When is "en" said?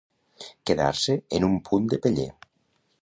1.41-1.59